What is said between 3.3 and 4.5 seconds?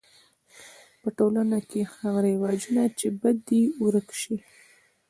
دي ورک سي.